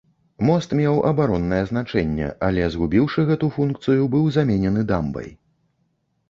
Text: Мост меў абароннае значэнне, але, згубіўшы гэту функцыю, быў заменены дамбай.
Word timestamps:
Мост 0.47 0.69
меў 0.77 0.95
абароннае 1.09 1.59
значэнне, 1.71 2.29
але, 2.47 2.63
згубіўшы 2.77 3.27
гэту 3.29 3.51
функцыю, 3.59 4.09
быў 4.15 4.23
заменены 4.39 4.81
дамбай. 4.95 5.29